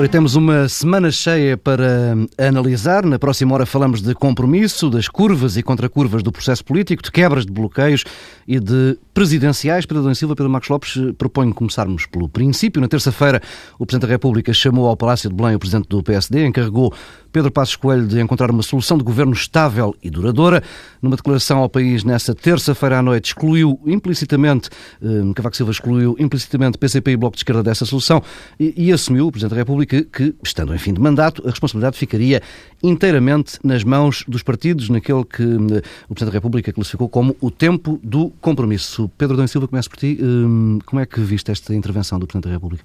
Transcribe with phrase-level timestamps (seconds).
[0.00, 3.04] Ora, temos uma semana cheia para analisar.
[3.04, 7.44] Na próxima hora falamos de compromisso, das curvas e contracurvas do processo político, de quebras
[7.44, 8.04] de bloqueios
[8.48, 9.84] e de presidenciais.
[9.84, 12.80] Pedro Adão Silva, Pedro Marcos Lopes, proponho começarmos pelo princípio.
[12.80, 13.42] Na terça-feira,
[13.78, 16.94] o Presidente da República chamou ao Palácio de Belém o Presidente do PSD, encarregou
[17.32, 20.62] Pedro Passos Coelho de encontrar uma solução de governo estável e duradoura.
[21.00, 24.68] Numa declaração ao país nessa terça-feira à noite, excluiu implicitamente,
[25.02, 28.22] eh, Cavaco Silva excluiu implicitamente PCP e Bloco de Esquerda dessa solução
[28.58, 31.98] e, e assumiu, o Presidente da República, que, estando em fim de mandato, a responsabilidade
[31.98, 32.42] ficaria
[32.82, 37.50] inteiramente nas mãos dos partidos, naquele que eh, o Presidente da República classificou como o
[37.50, 39.10] tempo do compromisso.
[39.18, 40.18] Pedro Dom Silva, começo por ti.
[40.20, 42.84] Eh, como é que viste esta intervenção do Presidente da República?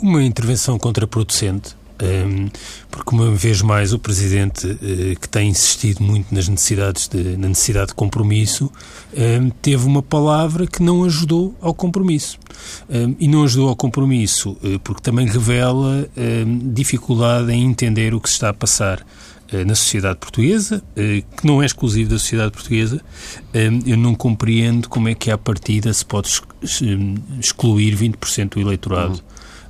[0.00, 1.74] Uma intervenção contraproducente
[2.90, 7.48] porque uma vez mais o Presidente, eh, que tem insistido muito nas necessidades de, na
[7.48, 8.70] necessidade de compromisso,
[9.60, 12.38] teve uma palavra que não ajudou ao compromisso.
[13.18, 16.08] E não ajudou ao compromisso eh, porque também revela
[16.72, 19.04] dificuldade em entender o que se está a passar
[19.50, 23.00] eh, na sociedade portuguesa, que não é exclusivo da sociedade portuguesa,
[23.86, 26.28] eu não compreendo como é que à partida se pode
[27.40, 29.22] excluir 20% do eleitorado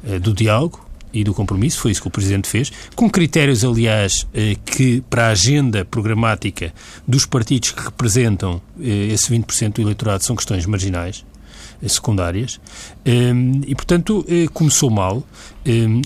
[0.02, 0.18] uhum.
[0.20, 4.56] do diálogo, e do compromisso, foi isso que o Presidente fez, com critérios, aliás, eh,
[4.64, 6.72] que para a agenda programática
[7.06, 11.24] dos partidos que representam eh, esse 20% do eleitorado são questões marginais,
[11.86, 12.60] secundárias,
[13.66, 15.22] e, portanto, começou mal.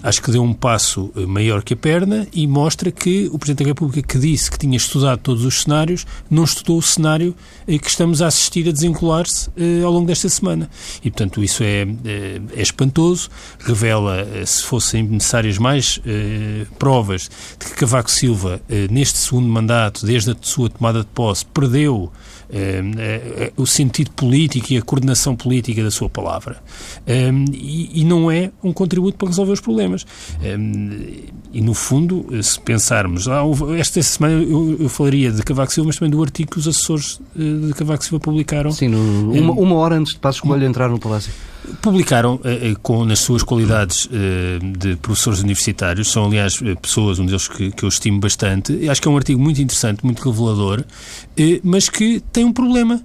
[0.02, 3.70] Acho que deu um passo maior que a perna e mostra que o Presidente da
[3.70, 7.34] República, que disse que tinha estudado todos os cenários, não estudou o cenário
[7.66, 9.50] que estamos a assistir a desenrolar-se
[9.84, 10.68] ao longo desta semana.
[11.04, 11.86] E, portanto, isso é,
[12.56, 16.00] é espantoso, revela, se fossem necessárias mais
[16.78, 22.10] provas de que Cavaco Silva, neste segundo mandato, desde a sua tomada de posse, perdeu
[23.56, 26.62] o sentido político e a coordenação política da sua palavra.
[27.06, 30.06] Um, e, não é um contributo para resolver os problemas.
[30.42, 30.90] Um,
[31.52, 33.42] e, no fundo, se pensarmos, ah,
[33.78, 37.66] esta semana eu, falaria de Cavaco Silva, mas também do artigo que os assessores eh,
[37.68, 38.70] de Cavaco Silva publicaram.
[38.70, 41.32] Sim, no, uma, uma, hora antes de Passos Coelho entrar no Palácio.
[41.80, 44.08] Publicaram, eh, eh, com, nas suas qualidades
[44.78, 49.08] de professores universitários, são aliás pessoas, um deles que, que eu estimo bastante, acho que
[49.08, 50.84] é um artigo muito interessante, muito revelador,
[51.62, 53.02] mas que tem um problema,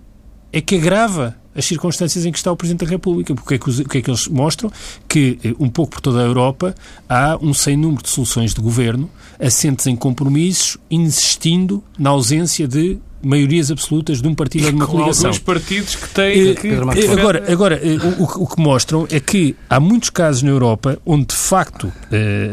[0.51, 3.33] é que agrava as circunstâncias em que está o Presidente da República.
[3.33, 4.71] Porque é que, o que é que eles mostram?
[5.07, 6.75] Que, eh, um pouco por toda a Europa,
[7.09, 12.99] há um sem número de soluções de governo assentes em compromissos, insistindo na ausência de
[13.23, 15.27] maiorias absolutas de um partido ou de uma com coligação.
[15.27, 16.49] alguns partidos que têm...
[16.49, 17.81] Eh, que, eh, agora, agora
[18.19, 21.91] o, o, que mostram é que há muitos casos na Europa onde, de facto,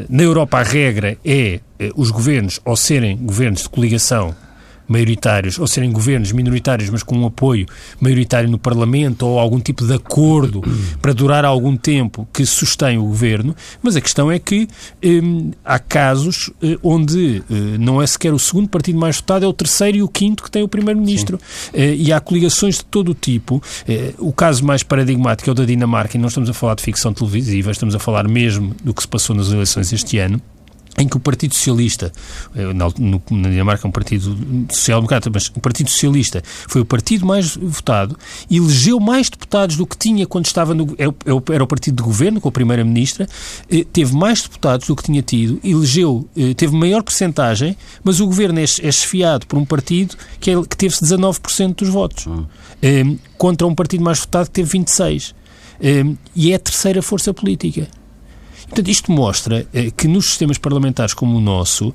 [0.08, 1.60] na Europa a regra é
[1.96, 4.34] os governos ou serem governos de coligação
[4.86, 7.66] maioritários ou serem governos minoritários, mas com um apoio
[8.00, 10.62] maioritário no Parlamento ou algum tipo de acordo
[11.00, 13.54] para durar algum tempo que sustém o governo.
[13.82, 14.68] Mas a questão é que
[15.04, 19.48] hum, há casos eh, onde eh, não é sequer o segundo partido mais votado, é
[19.48, 21.38] o terceiro e o quinto que tem o primeiro-ministro.
[21.72, 23.62] Eh, e há coligações de todo o tipo.
[24.18, 27.12] o caso mais paradigmático é o da Dinamarca, e não estamos a falar de ficção
[27.12, 30.40] televisiva, estamos a falar mesmo do que se passou nas eleições este ano
[30.98, 32.12] em que o Partido Socialista,
[32.54, 32.88] eh, na,
[33.50, 34.36] Dinamarca é um partido
[34.70, 38.16] social-democrata, mas o Partido Socialista foi o partido mais votado
[38.50, 40.94] elegeu mais deputados do que tinha quando estava no...
[40.98, 41.12] Era,
[41.52, 43.28] era o partido de governo, com a Primeira-Ministra,
[43.70, 48.26] eh, teve mais deputados do que tinha tido, elegeu, eh, teve maior percentagem, mas o
[48.26, 52.46] governo é, é esfiado por um partido que, é, que teve 19% dos votos, hum.
[53.36, 55.34] contra um partido mais votado que teve 26%.
[56.36, 57.88] E é a terceira força política.
[58.66, 61.92] Portanto, isto mostra eh, que nos sistemas parlamentares como o nosso,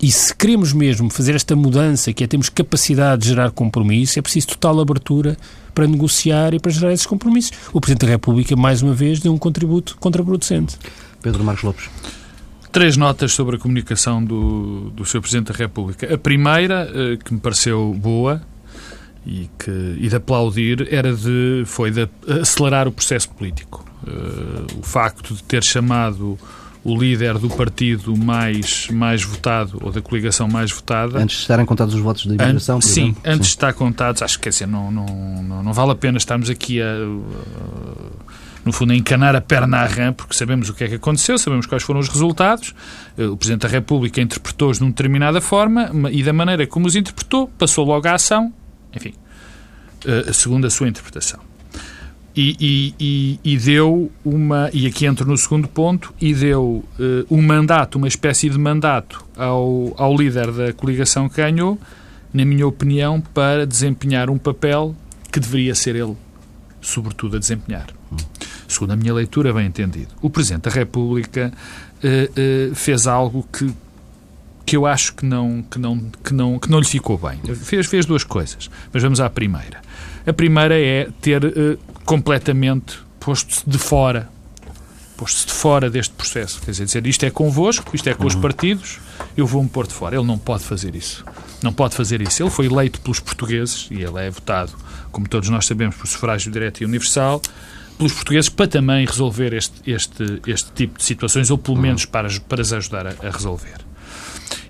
[0.00, 4.22] e se queremos mesmo fazer esta mudança, que é termos capacidade de gerar compromisso, é
[4.22, 5.36] preciso total abertura
[5.74, 7.52] para negociar e para gerar esses compromissos.
[7.72, 10.76] O Presidente da República, mais uma vez, deu um contributo contraproducente.
[11.20, 11.90] Pedro Marcos Lopes.
[12.70, 15.20] Três notas sobre a comunicação do, do Sr.
[15.20, 16.14] Presidente da República.
[16.14, 18.40] A primeira, eh, que me pareceu boa
[19.26, 22.08] e, que, e de aplaudir, era de, foi de
[22.40, 23.87] acelerar o processo político.
[24.06, 26.38] Uh, o facto de ter chamado
[26.84, 31.18] o líder do partido mais, mais votado, ou da coligação mais votada.
[31.18, 33.22] Antes de estarem contados os votos de imigração, Sim, exemplo?
[33.24, 33.42] antes sim.
[33.42, 35.06] de estar contados, acho que quer dizer, não, não,
[35.42, 36.86] não, não vale a pena estarmos aqui a.
[36.86, 38.18] Uh,
[38.64, 41.38] no fundo, a encanar a perna à rã, porque sabemos o que é que aconteceu,
[41.38, 42.74] sabemos quais foram os resultados.
[43.16, 46.94] Eh, o Presidente da República interpretou-os de uma determinada forma e, da maneira como os
[46.94, 48.52] interpretou, passou logo à ação,
[48.94, 49.14] enfim,
[50.34, 51.47] segundo a sua interpretação.
[52.40, 56.84] E, e, e, deu uma, e aqui entro no segundo ponto, e deu uh,
[57.28, 61.76] um mandato, uma espécie de mandato ao, ao líder da coligação que ganhou,
[62.32, 64.94] na minha opinião, para desempenhar um papel
[65.32, 66.16] que deveria ser ele,
[66.80, 67.88] sobretudo, a desempenhar.
[68.68, 70.14] segundo a minha leitura, bem entendido.
[70.22, 71.52] O Presidente da República
[72.04, 73.68] eh, eh, fez algo que,
[74.64, 77.40] que eu acho que não, que, não, que, não, que não lhe ficou bem.
[77.56, 79.87] Fez, fez duas coisas, mas vamos à primeira.
[80.28, 84.28] A primeira é ter eh, completamente posto-se de fora
[85.18, 86.60] posto-se de fora deste processo.
[86.62, 88.40] Quer dizer, isto é convosco, isto é com os uhum.
[88.40, 89.00] partidos,
[89.36, 90.14] eu vou-me pôr de fora.
[90.14, 91.24] Ele não pode fazer isso.
[91.60, 92.40] Não pode fazer isso.
[92.40, 94.72] Ele foi eleito pelos portugueses, e ele é votado,
[95.10, 97.42] como todos nós sabemos, por sufrágio direto e universal,
[97.98, 101.82] pelos portugueses para também resolver este, este, este tipo de situações, ou pelo uhum.
[101.82, 103.87] menos para, para as ajudar a, a resolver.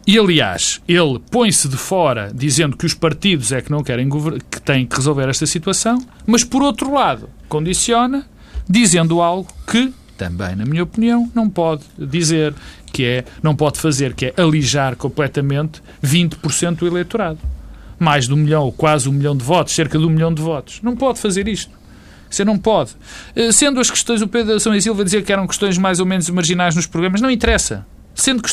[0.08, 4.08] E, aliás, ele põe-se de fora dizendo que os partidos é que não querem
[4.50, 8.24] que têm que resolver esta situação, mas, por outro lado, condiciona
[8.66, 12.54] dizendo algo que também, na minha opinião, não pode dizer
[12.90, 17.38] que é, não pode fazer, que é alijar completamente 20% do eleitorado.
[17.98, 20.80] Mais de um milhão, quase um milhão de votos, cerca de um milhão de votos.
[20.82, 21.70] Não pode fazer isto.
[22.30, 22.92] Você não pode.
[23.36, 26.30] Eh, sendo as questões, o Pedro São Silva dizia que eram questões mais ou menos
[26.30, 27.84] marginais nos programas, não interessa.
[28.18, 28.52] Sendo que,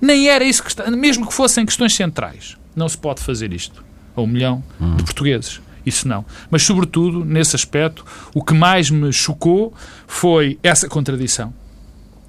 [0.00, 2.56] nem era isso que mesmo que fossem questões centrais.
[2.74, 3.84] Não se pode fazer isto
[4.16, 4.96] a um milhão hum.
[4.96, 6.24] de portugueses isso não.
[6.50, 8.04] Mas, sobretudo, nesse aspecto,
[8.34, 9.72] o que mais me chocou
[10.06, 11.52] foi essa contradição.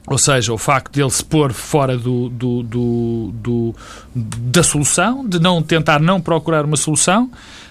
[0.07, 3.75] Ou seja, o facto de ele se pôr fora do, do, do, do
[4.25, 7.29] da solução, de não tentar não procurar uma solução,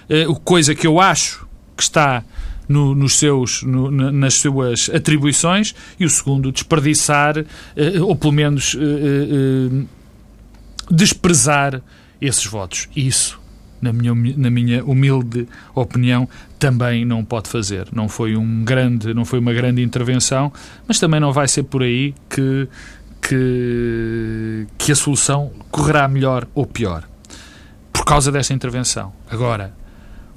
[0.09, 1.45] eh, coisa que eu acho
[1.75, 2.23] que está
[2.69, 7.39] no, nos seus, no, nas suas atribuições, e o segundo, desperdiçar,
[7.75, 9.85] eh, ou pelo menos eh,
[10.89, 11.81] desprezar
[12.21, 12.87] esses votos.
[12.95, 13.39] Isso
[13.81, 16.27] na minha, na minha humilde opinião,
[16.57, 17.87] também não pode fazer.
[17.93, 20.51] Não foi, um grande, não foi uma grande intervenção,
[20.87, 22.67] mas também não vai ser por aí que,
[23.21, 27.07] que, que a solução correrá melhor ou pior
[27.93, 29.13] por causa desta intervenção.
[29.29, 29.73] Agora,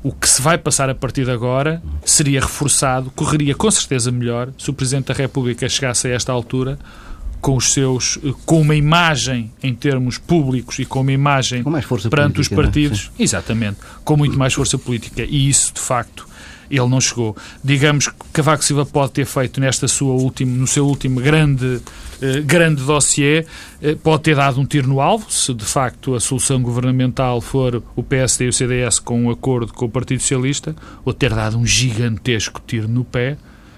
[0.03, 4.51] o que se vai passar a partir de agora seria reforçado, correria com certeza melhor
[4.59, 6.79] se o Presidente da República chegasse a esta altura
[7.41, 11.73] com os seus com uma imagem em termos públicos e com uma imagem com
[12.09, 12.55] perante política, os é?
[12.55, 13.23] partidos, é?
[13.23, 16.27] exatamente, com muito mais força política e isso de facto
[16.71, 17.37] ele não chegou.
[17.63, 21.83] Digamos que Cavaco Silva pode ter feito nesta sua última, no seu último grande
[22.45, 23.45] grande dossiê,
[23.81, 27.83] eh, pode ter dado um tiro no alvo, se de facto a solução governamental for
[27.97, 30.75] o PSD e o CDS com um acordo com o Partido Socialista,
[31.05, 33.37] ou ter dado um gigantesco tiro no pé,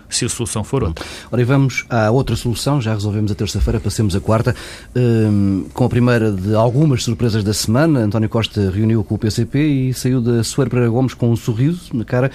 [0.09, 1.05] se a solução for outra.
[1.31, 4.55] Ora, e vamos à outra solução, já resolvemos a terça-feira, passemos a quarta,
[4.95, 8.01] um, com a primeira de algumas surpresas da semana.
[8.01, 11.89] António Costa reuniu com o PCP e saiu da Soeiro Pereira Gomes com um sorriso
[11.93, 12.31] na cara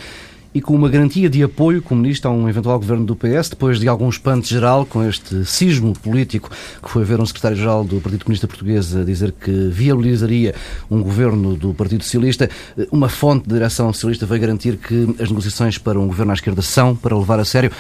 [0.53, 3.87] e com uma garantia de apoio comunista a um eventual governo do PS, depois de
[3.87, 6.49] algum espanto geral com este sismo político
[6.81, 10.55] que foi ver um secretário-geral do Partido Comunista Português a dizer que viabilizaria
[10.89, 12.49] um governo do Partido Socialista.
[12.91, 16.61] Uma fonte de direção socialista veio garantir que as negociações para um governo à esquerda
[16.61, 17.71] são para levar a sério.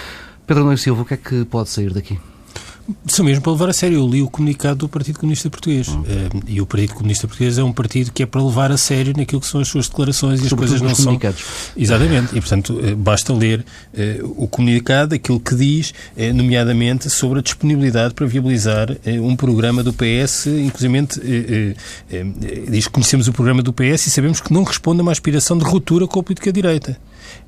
[0.45, 2.17] Pedro Nunes Silva, o que é que pode sair daqui?
[3.07, 3.97] São mesmo para levar a sério.
[3.97, 5.87] Eu li o comunicado do Partido Comunista Português.
[5.87, 6.01] Uhum.
[6.01, 6.05] Uh,
[6.47, 9.41] e o Partido Comunista Português é um partido que é para levar a sério naquilo
[9.41, 11.17] que são as suas declarações e as coisas não são.
[11.75, 12.37] Exatamente.
[12.37, 13.59] E, portanto, uh, basta ler
[13.93, 15.93] uh, o comunicado, aquilo que diz,
[16.33, 18.89] nomeadamente sobre a disponibilidade para viabilizar
[19.21, 20.89] um programa do PS, inclusive
[22.69, 25.57] diz que conhecemos o programa do PS e sabemos que não responde a uma aspiração
[25.57, 26.97] de ruptura com a política direita.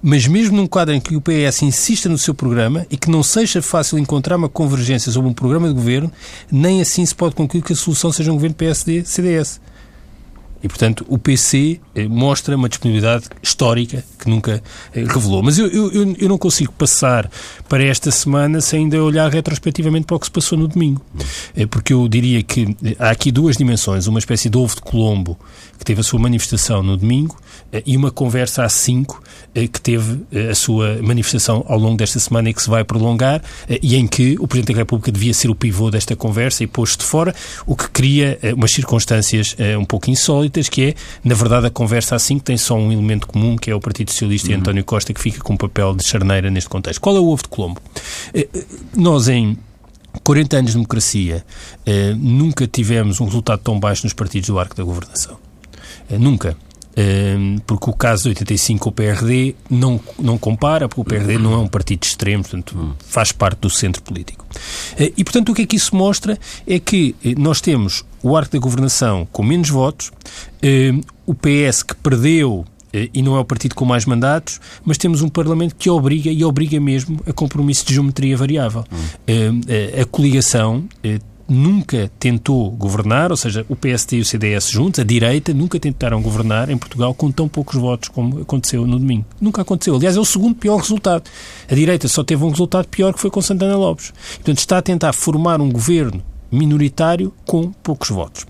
[0.01, 3.21] Mas mesmo num quadro em que o PS insista no seu programa e que não
[3.21, 6.11] seja fácil encontrar uma convergência sobre um programa de governo,
[6.51, 9.61] nem assim se pode concluir que a solução seja um governo PSD-CDS.
[10.63, 14.61] E, portanto, o PC eh, mostra uma disponibilidade histórica que nunca
[14.93, 15.41] eh, revelou.
[15.41, 17.29] Mas eu, eu, eu não consigo passar
[17.67, 21.03] para esta semana sem ainda olhar retrospectivamente para o que se passou no domingo.
[21.55, 24.05] Eh, porque eu diria que há aqui duas dimensões.
[24.05, 25.37] Uma espécie de ovo de Colombo,
[25.79, 27.35] que teve a sua manifestação no domingo,
[27.85, 29.21] e uma conversa às cinco,
[29.53, 33.41] que teve a sua manifestação ao longo desta semana e que se vai prolongar,
[33.81, 36.99] e em que o Presidente da República devia ser o pivô desta conversa e posto
[36.99, 41.69] de fora, o que cria umas circunstâncias um pouco insólitas que é, na verdade, a
[41.69, 44.55] conversa assim que tem só um elemento comum, que é o Partido Socialista uhum.
[44.55, 46.99] e António Costa, que fica com o papel de charneira neste contexto.
[46.99, 47.81] Qual é o ovo de Colombo?
[48.33, 48.65] Eh, eh,
[48.95, 49.57] nós, em
[50.23, 51.45] 40 anos de democracia,
[51.85, 55.37] eh, nunca tivemos um resultado tão baixo nos partidos do arco da governação.
[56.09, 56.57] Nunca
[57.65, 61.57] porque o caso de 85 o PRD não, não compara, porque o PRD não é
[61.57, 62.93] um partido extremo, portanto hum.
[62.99, 64.45] faz parte do centro político.
[65.17, 68.59] E, portanto, o que é que isso mostra é que nós temos o arco da
[68.59, 70.11] governação com menos votos,
[71.25, 75.29] o PS que perdeu e não é o partido com mais mandatos, mas temos um
[75.29, 78.83] Parlamento que obriga, e obriga mesmo, a compromisso de geometria variável.
[78.91, 79.61] Hum.
[79.99, 80.83] A coligação
[81.51, 86.21] nunca tentou governar, ou seja, o PSD e o CDS juntos, a direita, nunca tentaram
[86.21, 89.25] governar em Portugal com tão poucos votos como aconteceu no domingo.
[89.39, 89.95] Nunca aconteceu.
[89.95, 91.29] Aliás, é o segundo pior resultado.
[91.69, 94.13] A direita só teve um resultado pior que foi com Santana Lopes.
[94.35, 98.45] Portanto, está a tentar formar um governo minoritário com poucos votos.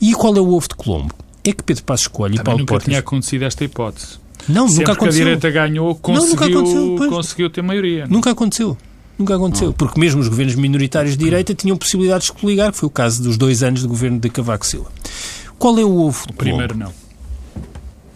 [0.00, 1.14] E qual é o ovo de Colombo?
[1.44, 2.86] É que Pedro Passos Coelho e Paulo nunca Portas...
[2.86, 4.20] tinha acontecido esta hipótese.
[4.48, 5.22] Não, Sempre nunca aconteceu.
[5.22, 8.06] a direita ganhou, conseguiu, nunca aconteceu, conseguiu ter maioria.
[8.08, 8.76] Nunca aconteceu.
[9.22, 9.72] Nunca aconteceu.
[9.72, 13.22] Porque mesmo os governos minoritários de direita tinham possibilidades de coligar, que foi o caso
[13.22, 14.90] dos dois anos de governo de Cavaco Silva.
[15.58, 16.92] Qual é o ovo de O primeiro não.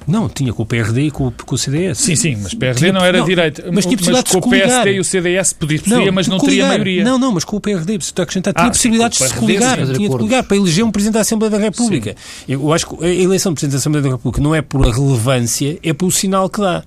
[0.09, 1.99] Não, tinha com o PRD e com, o- com o CDS.
[1.99, 3.65] Sim, sim, mas PSD Tinha- não era não, direita.
[3.73, 6.39] mas tinha possibilidade com de o se PSD e o CDS podia, podia mas não
[6.39, 6.69] teria coligar.
[6.69, 7.05] maioria.
[7.05, 9.47] Não, não, mas com o PRD, preciso acrescentar, tinha Ah, possibilidades sim, de com se
[9.47, 12.15] PRD, coligar, sim, tinha de coligar para eleger um Presidente da Assembleia da República.
[12.49, 14.93] Eu acho que a eleição de Presidente da Assembleia da República não é por a
[14.93, 16.85] relevância, é pelo sinal que dá.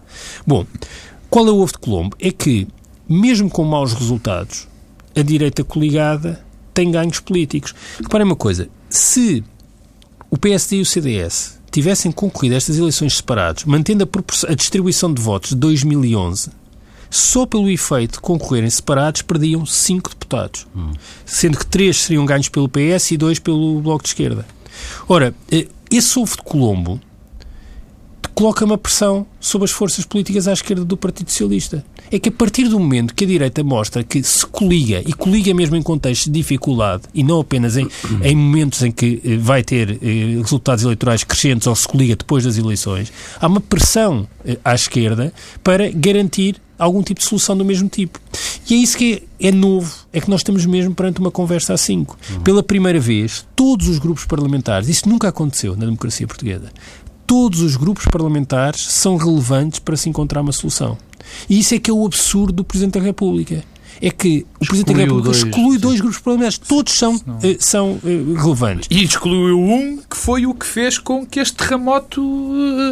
[0.48, 0.66] Bom,
[1.30, 2.16] qual é o ovo de Colombo?
[2.22, 2.70] É que,
[3.10, 4.68] mesmo com maus resultados,
[5.16, 7.74] a direita coligada tem ganhos políticos.
[8.02, 9.44] Reparem uma coisa, se
[10.30, 15.14] o PSD e o CDS tivessem concorrido a estas eleições separados, mantendo a, a distribuição
[15.14, 16.52] de votos de 2011,
[17.10, 20.68] só pelo efeito de concorrerem separados perdiam cinco deputados,
[21.26, 24.46] sendo que três seriam ganhos pelo PS e dois pelo Bloco de Esquerda.
[25.08, 27.02] Ora, eh, esse ovo de Colombo
[28.40, 31.84] coloca uma pressão sobre as forças políticas à esquerda do Partido Socialista.
[32.10, 35.54] É que a partir do momento que a direita mostra que se coliga, e coliga
[35.54, 37.86] mesmo em contextos de dificuldade, e não apenas em,
[38.24, 42.46] em momentos em que eh, vai ter eh, resultados eleitorais crescentes ou se coliga depois
[42.46, 47.66] das eleições, há uma pressão eh, à esquerda para garantir algum tipo de solução do
[47.66, 48.20] mesmo tipo.
[48.70, 51.74] E é isso que é, é novo, é que nós estamos mesmo perante uma conversa
[51.74, 52.18] a cinco.
[52.44, 56.72] Pela primeira vez, todos os grupos parlamentares, isso nunca aconteceu na democracia portuguesa,
[57.30, 60.98] todos os grupos parlamentares são relevantes para se encontrar uma solução.
[61.48, 63.64] E isso é que é o absurdo do Presidente da República.
[64.02, 65.78] É que o Presidente da República dois, exclui sim.
[65.78, 66.58] dois grupos parlamentares.
[66.58, 68.88] Todos são, eh, são eh, relevantes.
[68.90, 72.20] E excluiu um que foi o que fez com que este terremoto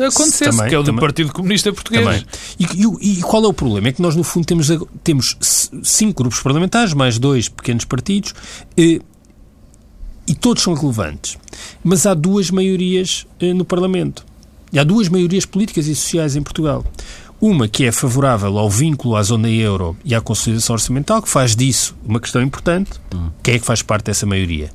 [0.04, 1.02] eh, acontecesse, Também, que é o do também.
[1.02, 2.06] Partido Comunista Português.
[2.06, 2.26] Também.
[2.60, 3.88] E, e e qual é o problema?
[3.88, 4.70] É que nós, no fundo, temos,
[5.04, 5.36] temos
[5.82, 8.36] cinco grupos parlamentares, mais dois pequenos partidos,
[8.78, 9.02] e
[10.40, 11.40] todos são relevantes.
[11.84, 13.26] Mas há duas maiorias
[13.56, 14.27] no Parlamento.
[14.72, 16.84] E há duas maiorias políticas e sociais em Portugal.
[17.40, 21.56] Uma que é favorável ao vínculo à zona euro e à consolidação orçamental, que faz
[21.56, 22.92] disso uma questão importante.
[23.44, 24.72] Quem é que faz parte dessa maioria?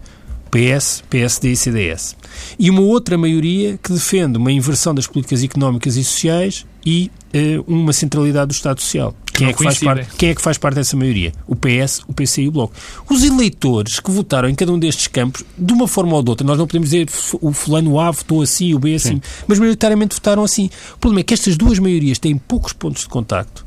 [0.51, 2.17] PS, PSD e CDS.
[2.59, 7.61] E uma outra maioria que defende uma inversão das políticas económicas e sociais e eh,
[7.67, 9.15] uma centralidade do Estado Social.
[9.33, 11.33] Quem é, que faz parte, quem é que faz parte dessa maioria?
[11.47, 12.75] O PS, o PC e o Bloco.
[13.09, 16.47] Os eleitores que votaram em cada um destes campos, de uma forma ou de outra,
[16.47, 17.09] nós não podemos dizer
[17.41, 20.69] o fulano A votou assim, o B assim, mas maioritariamente votaram assim.
[20.95, 23.65] O problema é que estas duas maiorias têm poucos pontos de contacto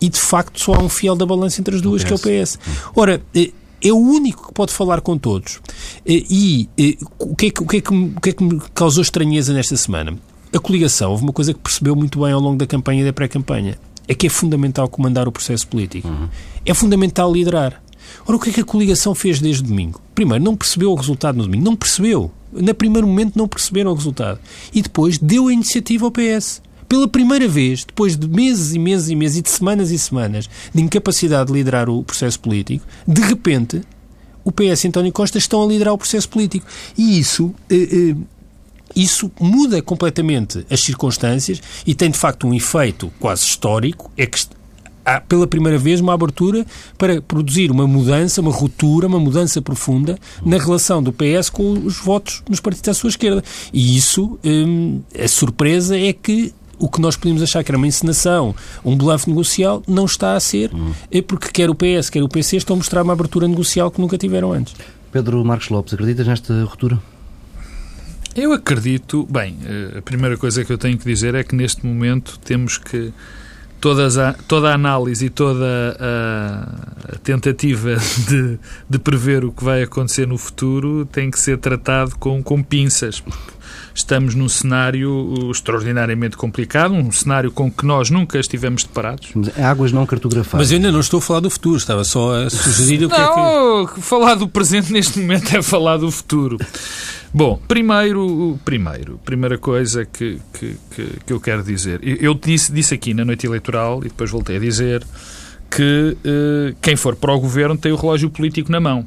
[0.00, 2.18] e, de facto, só há um fiel da balança entre as duas, que é o
[2.18, 2.58] PS.
[2.96, 5.60] Ora, eh, é o único que pode falar com todos.
[6.06, 8.42] Eh, E eh, o que, é que, o, que é que, o que é que
[8.42, 10.18] me causou estranheza nesta semana?
[10.52, 13.12] A coligação, houve uma coisa que percebeu muito bem ao longo da campanha e da
[13.12, 13.78] pré-campanha.
[14.06, 16.08] É que é fundamental comandar o processo político.
[16.66, 17.82] É fundamental liderar.
[18.26, 20.00] Ora, o que é que a coligação fez desde domingo?
[20.14, 21.64] Primeiro, não percebeu o resultado no domingo.
[21.64, 22.30] Não percebeu.
[22.52, 24.38] No primeiro momento não perceberam o resultado.
[24.74, 26.60] E depois deu a iniciativa ao PS.
[26.86, 30.50] Pela primeira vez, depois de meses e meses e meses e de semanas e semanas
[30.74, 33.80] de incapacidade de liderar o processo político, de repente
[34.44, 36.66] o PS e António Costa estão a liderar o processo político.
[36.98, 38.16] E isso, eh, eh,
[38.94, 44.10] isso muda completamente as circunstâncias e tem de facto um efeito quase histórico.
[44.16, 44.38] É que
[45.04, 46.64] há pela primeira vez uma abertura
[46.96, 51.98] para produzir uma mudança, uma ruptura, uma mudança profunda na relação do PS com os
[51.98, 53.42] votos nos partidos à sua esquerda.
[53.72, 57.86] E isso, hum, a surpresa é que o que nós podíamos achar que era uma
[57.86, 60.72] encenação, um bluff negocial, não está a ser,
[61.12, 64.00] é porque quer o PS, quer o PC estão a mostrar uma abertura negocial que
[64.00, 64.74] nunca tiveram antes.
[65.12, 66.98] Pedro Marcos Lopes, acreditas nesta ruptura?
[68.34, 71.84] Eu acredito, bem, eh, a primeira coisa que eu tenho que dizer é que neste
[71.84, 73.12] momento temos que
[73.82, 75.66] todas a, toda a análise e toda
[75.98, 77.96] a, a tentativa
[78.28, 78.58] de,
[78.88, 83.22] de prever o que vai acontecer no futuro tem que ser tratado com, com pinças,
[83.94, 89.30] estamos num cenário extraordinariamente complicado, um cenário com que nós nunca estivemos deparados.
[89.34, 90.68] Mas é Águas não cartografadas.
[90.68, 93.14] Mas eu ainda não estou a falar do futuro, estava só a sugerir o que
[93.14, 93.36] é que...
[93.36, 96.56] Não, falar do presente neste momento é falar do futuro.
[97.34, 100.76] Bom, primeiro, primeiro, primeira coisa que, que,
[101.24, 101.98] que, eu quero dizer.
[102.02, 105.02] Eu disse, disse aqui na noite eleitoral e depois voltei a dizer
[105.70, 109.06] que eh, quem for para o governo tem o relógio político na mão.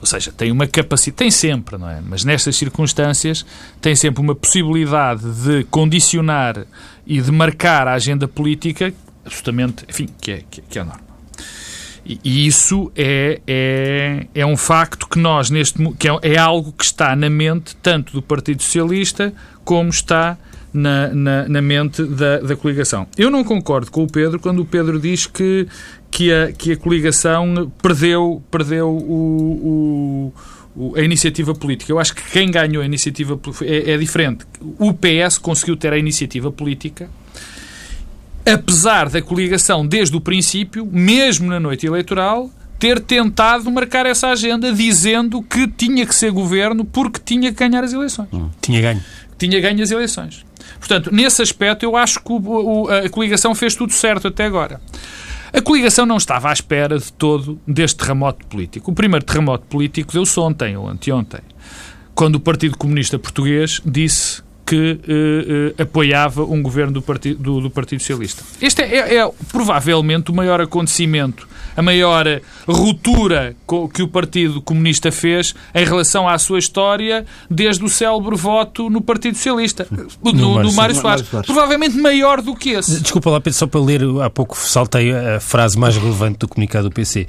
[0.00, 2.00] Ou seja, tem uma capacidade, tem sempre, não é?
[2.00, 3.44] Mas nestas circunstâncias
[3.82, 6.64] tem sempre uma possibilidade de condicionar
[7.06, 8.94] e de marcar a agenda política
[9.26, 11.09] absolutamente, enfim, que é, que, é normal.
[12.04, 16.84] E isso é, é, é um facto que nós, neste que é, é algo que
[16.84, 19.32] está na mente tanto do Partido Socialista
[19.64, 20.38] como está
[20.72, 23.06] na, na, na, mente da, da coligação.
[23.16, 25.66] Eu não concordo com o Pedro quando o Pedro diz que,
[26.10, 30.32] que, a, que a coligação perdeu, perdeu o,
[30.76, 31.92] o, a iniciativa política.
[31.92, 34.46] Eu acho que quem ganhou a iniciativa é, é diferente.
[34.78, 37.10] O PS conseguiu ter a iniciativa política
[38.44, 44.72] apesar da coligação desde o princípio, mesmo na noite eleitoral, ter tentado marcar essa agenda
[44.72, 48.28] dizendo que tinha que ser governo porque tinha que ganhar as eleições.
[48.32, 48.48] Hum.
[48.60, 49.04] Tinha ganho.
[49.38, 50.44] Tinha ganho as eleições.
[50.78, 54.80] Portanto, nesse aspecto, eu acho que o, o, a coligação fez tudo certo até agora.
[55.52, 58.90] A coligação não estava à espera de todo deste terremoto político.
[58.90, 61.40] O primeiro terremoto político deu-se ontem ou anteontem,
[62.14, 67.60] quando o Partido Comunista Português disse que eh, eh, apoiava um governo do Partido, do,
[67.62, 68.44] do partido Socialista.
[68.62, 72.24] Este é, é, é, provavelmente o maior acontecimento, a maior
[72.68, 73.56] ruptura
[73.92, 79.00] que o Partido Comunista fez em relação à sua história desde o célebre voto no
[79.00, 79.88] Partido Socialista,
[80.22, 80.94] no, no, Mário.
[80.94, 81.26] Soares.
[81.44, 83.00] Provavelmente maior do que esse.
[83.00, 86.88] Desculpa lá, Pedro, só para ler, há pouco saltei a frase mais relevante do comunicado
[86.88, 87.26] do PC.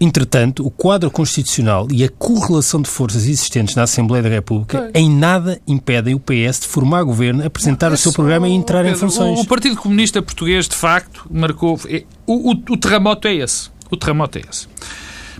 [0.00, 5.10] Entretanto, o quadro constitucional e a correlação de forças existentes na Assembleia da República em
[5.10, 9.38] nada impedem o PS de formar governo, apresentar o seu programa e entrar em funções.
[9.38, 11.78] O, Partido Comunista Português, de facto, marcou.
[11.86, 13.68] É, o, o, o terremoto é esse.
[13.90, 14.66] O terremoto é esse.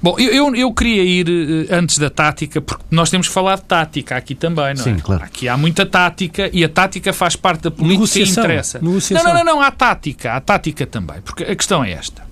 [0.02, 3.56] Bom, eu, eu, eu, queria ir eh, antes da tática, porque nós temos que falar
[3.56, 5.00] de tática aqui também, não Sim, é?
[5.00, 5.24] Claro.
[5.24, 8.42] Aqui há muita tática e a tática faz parte da política Negociação.
[8.42, 8.78] e interessa.
[8.80, 9.24] Negociação.
[9.24, 12.22] Não, não, não, não, há tática, há tática também, porque a questão é esta.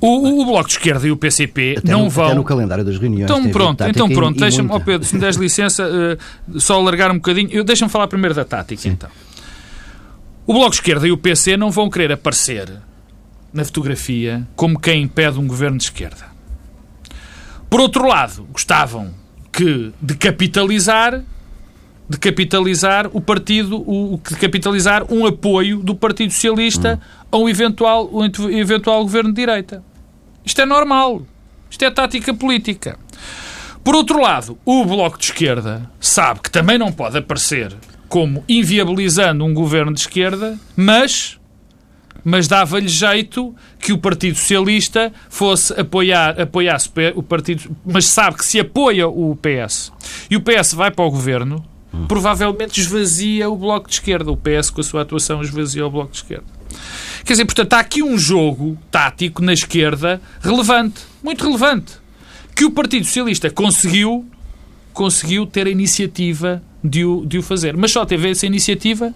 [0.00, 2.26] O, o, Bloco de Esquerda e o PCP até não no, vão.
[2.26, 3.24] Até no calendário das reuniões.
[3.24, 7.16] Então pronto, então pronto, deixa-me, oh Pedro, se me des licença, uh, só alargar um
[7.16, 7.62] bocadinho.
[7.62, 8.90] Deixa-me falar primeiro da tática, Sim.
[8.90, 9.10] então.
[10.46, 12.72] O Bloco de Esquerda e o PC não vão querer aparecer
[13.52, 16.30] na fotografia como quem pede um governo de esquerda.
[17.68, 19.14] Por outro lado, gostavam
[19.52, 21.22] que de capitalizar
[22.08, 27.28] de capitalizar o partido, o, de capitalizar um apoio do Partido Socialista hum.
[27.30, 29.84] a um eventual, um eventual governo de direita.
[30.44, 31.22] Isto é normal.
[31.70, 32.98] Isto é tática política.
[33.82, 37.74] Por outro lado, o Bloco de Esquerda sabe que também não pode aparecer
[38.08, 41.38] como inviabilizando um governo de esquerda, mas
[42.22, 48.44] mas dava-lhe jeito que o Partido Socialista fosse apoiar apoiasse o partido, mas sabe que
[48.44, 49.90] se apoia o PS
[50.30, 52.06] e o PS vai para o governo, hum.
[52.06, 54.30] provavelmente esvazia o Bloco de Esquerda.
[54.30, 56.59] O PS, com a sua atuação, esvazia o Bloco de Esquerda.
[57.24, 61.94] Quer dizer, portanto, há aqui um jogo tático na esquerda relevante, muito relevante,
[62.54, 64.26] que o Partido Socialista conseguiu,
[64.92, 67.76] conseguiu ter a iniciativa de o, de o fazer.
[67.76, 69.14] Mas só teve essa iniciativa,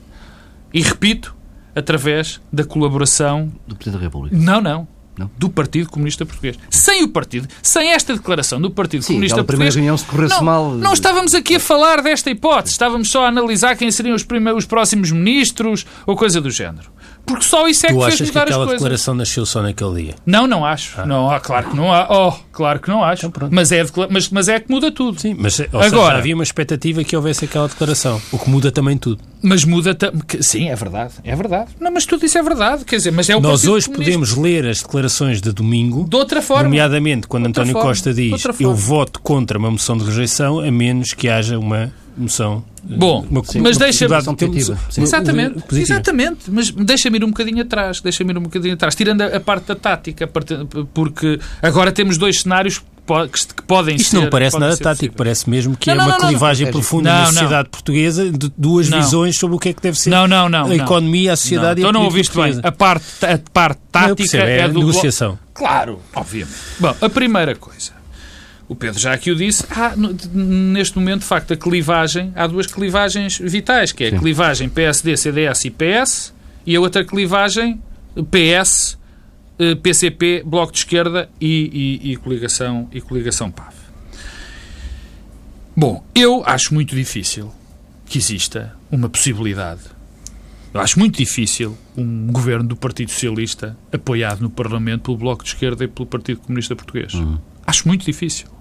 [0.73, 1.35] e repito,
[1.75, 3.53] através da colaboração...
[3.67, 4.37] Do Presidente da República.
[4.37, 4.95] Não, não.
[5.17, 5.31] Não.
[5.39, 6.59] do Partido Comunista Português.
[6.69, 10.71] Sem o partido, sem esta declaração do Partido Sim, Comunista Português, reunião se não, mal.
[10.75, 14.65] não estávamos aqui a falar desta hipótese, estávamos só a analisar quem seriam os, primeiros,
[14.65, 16.91] os próximos ministros ou coisa do género.
[17.27, 18.73] Porque só isso é tu que fez mudar que aquela as coisas.
[18.73, 20.15] declaração nasceu só naquele dia?
[20.27, 21.01] Não, não acho.
[21.01, 21.07] Ah.
[21.07, 22.07] Não, ah, claro que não há.
[22.11, 23.27] Oh, claro que não acho.
[23.27, 25.21] Então, mas, é, mas, mas é que muda tudo.
[25.21, 28.99] Sim, mas Agora, seja, havia uma expectativa que houvesse aquela declaração, o que muda também
[28.99, 29.23] tudo.
[29.43, 29.97] Mas muda
[30.41, 31.15] Sim, é verdade.
[31.23, 31.71] É verdade.
[31.81, 32.85] Não, mas tudo isso é verdade.
[32.85, 36.07] Quer dizer, mas é o Nós hoje podemos ler as declarações de domingo.
[36.09, 36.65] De outra forma.
[36.65, 37.89] Nomeadamente quando António forma.
[37.89, 42.65] Costa diz eu voto contra uma moção de rejeição a menos que haja uma moção.
[42.83, 44.15] Bom, uma, sim, mas deixa-me.
[44.97, 46.51] Exatamente, exatamente.
[46.51, 48.01] Mas deixa-me ir um bocadinho atrás.
[48.01, 48.95] Deixa-me ir um bocadinho atrás.
[48.95, 50.27] Tirando a, a parte da tática,
[50.93, 54.17] porque agora temos dois cenários que podem Isto ser.
[54.17, 57.13] não parece nada tático, parece mesmo que não, é não, uma não, clivagem não, profunda
[57.13, 60.27] não, na sociedade portuguesa de duas visões sobre o que é que deve ser não,
[60.27, 61.87] não, não, a economia, a sociedade não.
[61.87, 62.59] e a Então não ouviste bem.
[62.63, 64.79] A parte, a parte tática percebo, é, é do.
[64.81, 65.39] negociação.
[65.53, 66.57] Claro, obviamente.
[66.81, 67.93] Bom, a primeira coisa.
[68.69, 72.67] O Pedro já aqui o disse, há, neste momento, de facto, a clivagem, há duas
[72.67, 76.35] clivagens vitais, que é a clivagem PSD, CDS e PS,
[76.67, 77.81] e a outra clivagem
[78.31, 78.99] PS,
[79.59, 83.75] eh, PCP, Bloco de Esquerda e, e, e, coligação, e coligação PAV.
[85.77, 87.53] Bom, eu acho muito difícil
[88.07, 89.83] que exista uma possibilidade.
[90.73, 95.51] Eu acho muito difícil um governo do Partido Socialista apoiado no Parlamento pelo Bloco de
[95.51, 97.15] Esquerda e pelo Partido Comunista Português.
[97.15, 97.39] Uhum.
[97.67, 98.54] Acho muito difícil.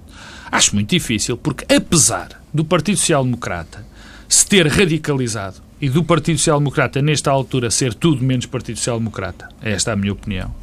[0.54, 3.84] Acho muito difícil porque, apesar do Partido Social Democrata
[4.30, 9.00] se ter radicalizado e do Partido Social Democrata, nesta altura, ser tudo menos Partido Social
[9.00, 10.54] Democrata, esta é a minha opinião,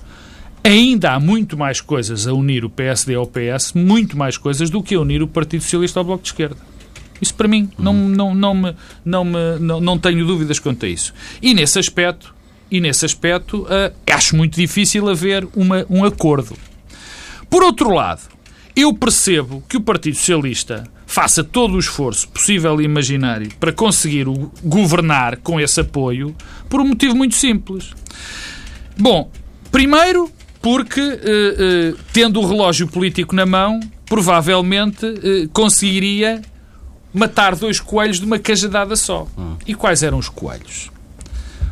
[0.62, 4.80] ainda há muito mais coisas a unir o PSD ao PS, muito mais coisas do
[4.80, 6.56] que a unir o Partido Socialista ao Bloco de Esquerda.
[7.20, 10.88] Isso para mim, não, não, não, me, não, me, não, não tenho dúvidas quanto a
[10.88, 11.12] isso.
[11.42, 12.32] E nesse aspecto,
[12.70, 16.56] e nesse aspecto uh, acho muito difícil haver uma, um acordo.
[17.50, 18.20] Por outro lado,
[18.74, 24.26] eu percebo que o Partido Socialista faça todo o esforço possível e imaginário para conseguir
[24.62, 26.34] governar com esse apoio
[26.68, 27.92] por um motivo muito simples.
[28.96, 29.30] Bom,
[29.72, 30.30] primeiro
[30.62, 36.42] porque, eh, eh, tendo o relógio político na mão, provavelmente eh, conseguiria
[37.12, 39.26] matar dois coelhos de uma cajadada só.
[39.36, 39.56] Hum.
[39.66, 40.90] E quais eram os coelhos?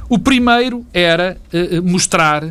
[0.09, 1.37] O primeiro era
[1.85, 2.43] mostrar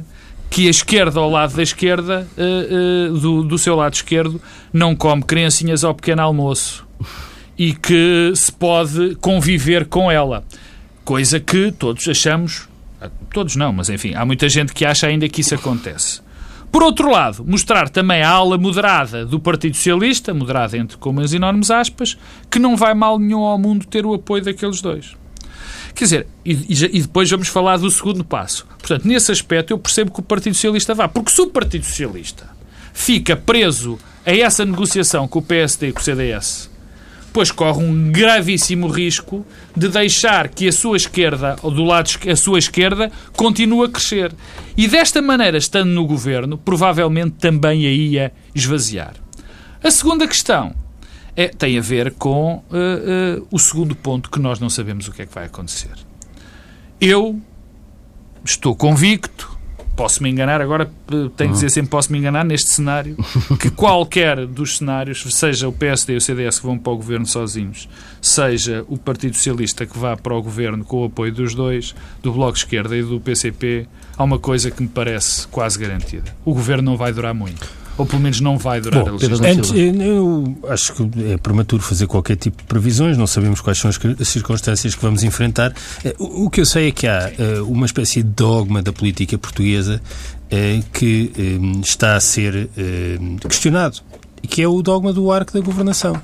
[0.49, 4.95] que a esquerda ao lado da esquerda, uh, uh, do, do seu lado esquerdo, não
[4.95, 6.85] come criancinhas ao pequeno almoço
[7.57, 10.43] e que se pode conviver com ela.
[11.03, 12.67] Coisa que todos achamos,
[13.33, 16.21] todos não, mas enfim, há muita gente que acha ainda que isso acontece.
[16.71, 21.33] Por outro lado, mostrar também a ala moderada do Partido Socialista, moderada entre com umas
[21.33, 22.17] enormes aspas,
[22.51, 25.15] que não vai mal nenhum ao mundo ter o apoio daqueles dois.
[25.97, 28.67] Quer dizer, e, e, depois vamos falar do segundo passo.
[28.77, 31.07] Portanto, nesse aspecto eu percebo que o Partido Socialista vá.
[31.07, 32.47] Porque se o Partido Socialista
[32.93, 36.69] fica preso a essa negociação com o PSD e com o CDS,
[37.33, 39.43] pois corre um gravíssimo risco
[39.75, 44.31] de deixar que a sua esquerda, ou do lado a sua esquerda, continue a crescer.
[44.77, 49.15] E desta maneira, estando no governo, provavelmente também a ia esvaziar.
[49.83, 50.75] A segunda questão
[51.37, 55.11] é, tem a ver com uh, uh, o segundo ponto que nós não sabemos o
[55.11, 55.93] que é que vai acontecer.
[56.99, 57.39] Eu
[58.43, 59.55] estou convicto,
[59.95, 63.15] posso me enganar, agora eh, tenho que dizer sempre posso me enganar neste cenário,
[63.61, 67.25] que qualquer dos cenários, seja o PSD e o CDS que vão para o governo
[67.25, 67.87] sozinhos,
[68.19, 72.31] seja o Partido Socialista que vá para o governo com o apoio dos dois, do
[72.31, 76.35] Bloco de Esquerda e do PCP, há uma coisa que me parece quase garantida.
[76.43, 79.51] O governo não vai durar muito ou pelo menos não vai durar Bom, a legislatura?
[79.51, 83.89] Antes, eu acho que é prematuro fazer qualquer tipo de previsões, não sabemos quais são
[83.89, 85.73] as circunstâncias que vamos enfrentar.
[86.03, 89.37] Eh, o que eu sei é que há eh, uma espécie de dogma da política
[89.37, 90.01] portuguesa
[90.51, 91.31] eh, que
[91.83, 92.69] está a ser
[93.47, 93.99] questionado,
[94.43, 96.21] que é o dogma do arco da governação.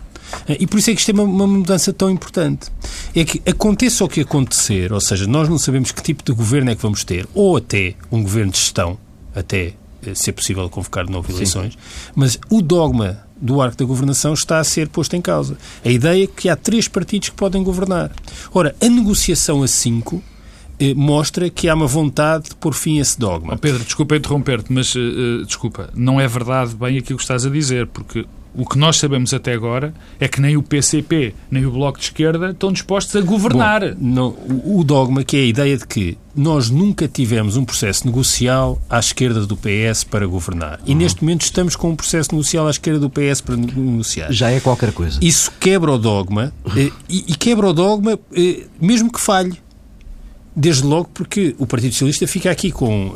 [0.48, 2.72] E por isso é que isto é uma, uma, mudança tão importante.
[3.16, 6.72] É que aconteça o que acontecer, ou seja, nós não sabemos que tipo de governo
[6.72, 8.98] é que vamos ter, ou até um governo de gestão,
[9.36, 9.74] até
[10.06, 11.80] eh, ser possível convocar de novo eleições, Sim.
[12.16, 15.58] mas o dogma do arco da governação está a ser posto em causa.
[15.84, 18.12] A ideia é que há três partidos que podem governar.
[18.54, 20.24] Ora, a negociação a cinco
[20.80, 23.54] eh, mostra que há uma vontade de pôr fim a esse dogma.
[23.54, 27.50] Oh Pedro, desculpa interromper-te, mas uh, desculpa, não é verdade bem aquilo que estás a
[27.50, 31.72] dizer, porque o que nós sabemos até agora é que nem o PCP nem o
[31.72, 33.82] Bloco de Esquerda estão dispostos a governar.
[33.94, 34.36] Bom, não,
[34.66, 39.00] o dogma que é a ideia de que nós nunca tivemos um processo negocial à
[39.00, 40.80] esquerda do PS para governar.
[40.86, 40.98] E uhum.
[40.98, 44.32] neste momento estamos com um processo negocial à esquerda do PS para negociar.
[44.32, 45.20] Já é qualquer coisa.
[45.22, 49.58] Isso quebra o dogma eh, e, e quebra o dogma eh, mesmo que falhe.
[50.56, 53.16] Desde logo porque o Partido Socialista fica aqui com uh,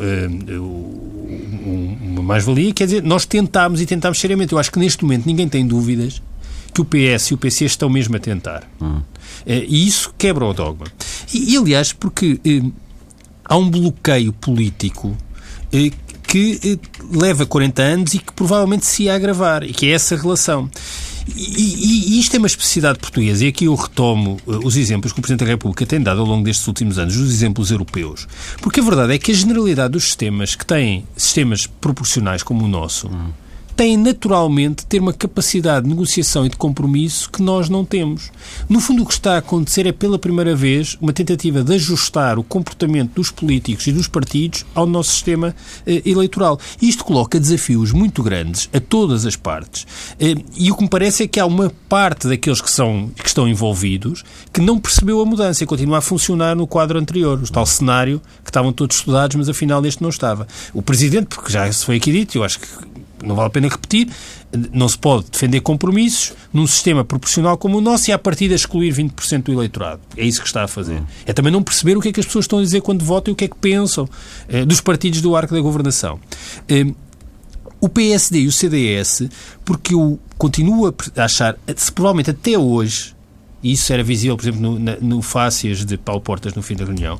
[2.09, 4.53] uma mais-valia, quer dizer, nós tentámos e tentámos seriamente.
[4.53, 6.21] Eu acho que neste momento ninguém tem dúvidas
[6.73, 8.63] que o PS e o PC estão mesmo a tentar.
[8.81, 8.97] Hum.
[8.97, 9.03] Uh,
[9.45, 10.87] e isso quebra o dogma.
[11.31, 12.73] E, e aliás, porque uh,
[13.45, 15.15] há um bloqueio político
[16.27, 16.79] que
[17.11, 20.69] leva 40 anos e que provavelmente se ia agravar, e que é essa relação.
[21.35, 25.19] E, e, isto é uma especificidade portuguesa, e aqui eu retomo uh, os exemplos que
[25.19, 28.27] o Presidente da República tem dado ao longo destes últimos anos, os exemplos europeus.
[28.61, 32.67] Porque a verdade é que a generalidade dos sistemas que têm sistemas proporcionais como o
[32.67, 33.07] nosso.
[33.07, 33.31] Hum
[33.77, 38.31] têm naturalmente ter uma capacidade de negociação e de compromisso que nós não temos.
[38.67, 42.39] No fundo, o que está a acontecer é, pela primeira vez, uma tentativa de ajustar
[42.39, 46.59] o comportamento dos políticos e dos partidos ao nosso sistema eh, eleitoral.
[46.81, 49.85] Isto coloca desafios muito grandes a todas as partes.
[50.19, 53.27] Eh, e o que me parece é que há uma parte daqueles que, são, que
[53.27, 57.51] estão envolvidos que não percebeu a mudança e continua a funcionar no quadro anterior, o
[57.51, 60.47] tal cenário que estavam todos estudados, mas afinal este não estava.
[60.73, 62.67] O Presidente, porque já se foi aqui dito, eu acho que
[63.23, 64.07] não vale a pena repetir,
[64.71, 68.93] não se pode defender compromissos num sistema proporcional como o nosso e, à partida, excluir
[68.93, 70.01] 20% do eleitorado.
[70.15, 71.01] É isso que está a fazer.
[71.25, 73.31] É também não perceber o que é que as pessoas estão a dizer quando votam
[73.31, 74.07] e o que é que pensam
[74.47, 76.19] eh, dos partidos do arco da governação.
[76.67, 76.85] Eh,
[77.79, 79.29] o PSD e o CDS,
[79.63, 83.15] porque eu continuo a achar, se provavelmente até hoje,
[83.61, 86.75] e isso era visível, por exemplo, no, na, no Fácias de Paulo Portas no fim
[86.75, 87.19] da reunião,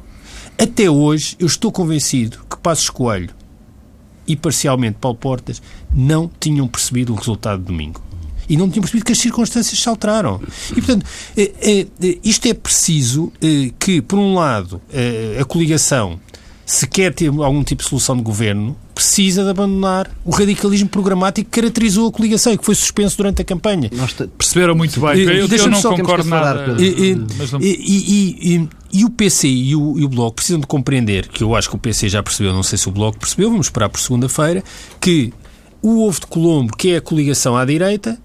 [0.57, 3.29] até hoje eu estou convencido que Passos Coelho
[4.27, 5.61] e parcialmente Paulo Portas
[5.93, 8.01] não tinham percebido o resultado de domingo.
[8.49, 10.39] E não tinham percebido que as circunstâncias se alteraram.
[10.71, 13.31] E, portanto, é, é, isto é preciso
[13.77, 14.81] que, por um lado,
[15.39, 16.19] a coligação,
[16.65, 21.49] se quer ter algum tipo de solução de governo, precisa de abandonar o radicalismo programático
[21.49, 23.89] que caracterizou a coligação e que foi suspenso durante a campanha.
[24.37, 25.19] Perceberam muito bem.
[25.21, 26.75] Eu, não concordo nada.
[26.79, 31.55] E, e, e, o PC e o, e o Bloco precisam de compreender, que eu
[31.55, 33.99] acho que o PC já percebeu, não sei se o Bloco percebeu, vamos esperar por
[33.99, 34.63] segunda-feira,
[34.99, 35.33] que
[35.81, 38.19] o ovo de Colombo, que é a coligação à direita,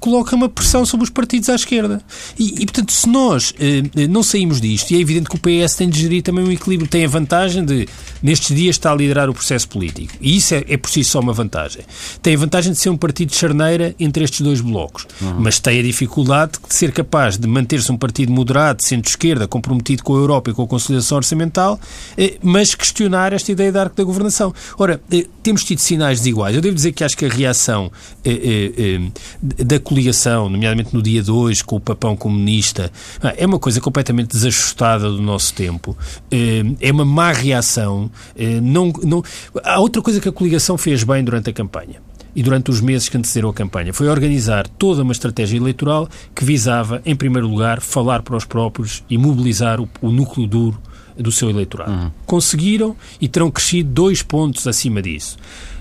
[0.00, 2.00] coloca uma pressão sobre os partidos à esquerda.
[2.38, 5.74] E, e portanto, se nós eh, não saímos disto, e é evidente que o PS
[5.74, 7.88] tem de gerir também um equilíbrio, tem a vantagem de,
[8.22, 10.14] nestes dias, estar a liderar o processo político.
[10.20, 11.82] E isso é, é por si só uma vantagem.
[12.22, 15.06] Tem a vantagem de ser um partido de charneira entre estes dois blocos.
[15.20, 15.36] Uhum.
[15.38, 20.14] Mas tem a dificuldade de ser capaz de manter-se um partido moderado, centro-esquerda, comprometido com
[20.14, 21.80] a Europa e com a consolidação orçamental,
[22.16, 24.54] eh, mas questionar esta ideia da arco da governação.
[24.78, 26.54] Ora, eh, temos tido sinais desiguais.
[26.54, 27.90] Eu devo dizer que acho que a reação
[28.24, 32.90] eh, eh, eh da coligação, nomeadamente no dia 2, com o papão comunista,
[33.36, 35.96] é uma coisa completamente desajustada do nosso tempo.
[36.28, 38.10] Eh, é uma má reação.
[38.36, 39.22] Eh, não, não...
[39.62, 42.02] Há outra coisa que a coligação fez bem durante a campanha
[42.34, 46.44] e durante os meses que antecederam a campanha foi organizar toda uma estratégia eleitoral que
[46.44, 50.82] visava, em primeiro lugar, falar para os próprios e mobilizar o, o núcleo duro
[51.16, 51.92] do seu eleitorado.
[51.92, 52.10] Uhum.
[52.26, 55.38] Conseguiram e terão crescido dois pontos acima disso.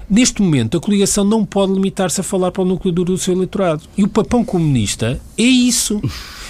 [0.10, 3.34] Neste momento, a coligação não pode limitar-se a falar para o núcleo duro do seu
[3.34, 3.84] eleitorado.
[3.98, 6.02] E o papão comunista é isso.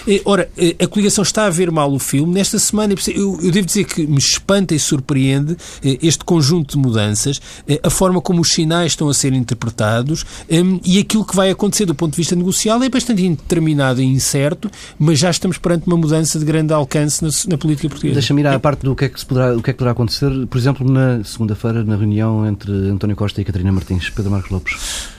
[0.07, 2.33] Eh, ora, eh, a coligação está a ver mal o filme.
[2.33, 6.77] Nesta semana, eu, eu devo dizer que me espanta e surpreende eh, este conjunto de
[6.77, 7.41] mudanças,
[7.83, 11.85] a forma como os sinais estão a ser interpretados ehm, e aquilo que vai acontecer
[11.85, 15.97] do ponto de vista negocial é bastante indeterminado e incerto, mas já estamos perante uma
[15.97, 18.15] mudança de grande alcance na, na política portuguesa.
[18.15, 20.29] Deixa-me ir à parte do que, é que poderá, o que é que poderá acontecer,
[20.47, 24.09] por exemplo, na segunda-feira, na reunião entre António Costa e Catarina Martins.
[24.09, 25.14] Pedro Marcos Lopes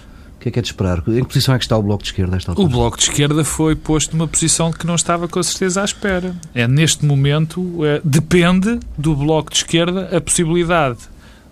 [0.47, 1.03] que é que é de esperar?
[1.09, 2.67] Em que posição é que está o Bloco de Esquerda esta altura?
[2.67, 6.37] O Bloco de Esquerda foi posto numa posição que não estava com certeza à espera.
[6.55, 10.99] É neste momento, é, depende do Bloco de Esquerda a possibilidade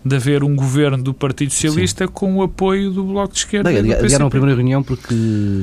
[0.05, 2.13] de haver um governo do Partido Socialista Sim.
[2.13, 3.71] com o apoio do Bloco de Esquerda.
[3.71, 5.15] Bem, adiaram a primeira reunião porque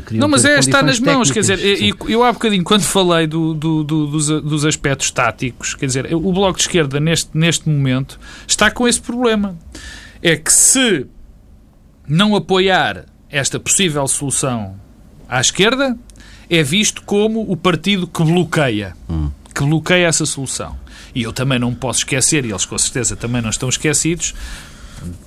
[0.05, 1.29] queriam Não, mas é, está nas mãos.
[1.31, 5.75] Quer dizer, eu, eu há bocadinho, quando falei do, do, do, dos, dos aspectos táticos,
[5.75, 9.55] quer dizer, o Bloco de Esquerda, neste, neste momento, está com esse problema.
[10.23, 11.05] É que se
[12.07, 14.75] não apoiar esta possível solução
[15.27, 15.97] à esquerda
[16.49, 19.31] é visto como o partido que bloqueia, hum.
[19.55, 20.77] que bloqueia essa solução.
[21.15, 24.33] E eu também não posso esquecer, e eles com certeza também não estão esquecidos,